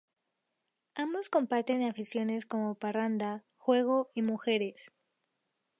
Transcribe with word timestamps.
Ambos 0.95 1.29
comparten 1.29 1.83
aficiones 1.83 2.47
como 2.47 2.73
parranda, 2.73 3.43
juego 3.57 4.09
y 4.15 4.23
mujeres. 4.23 4.91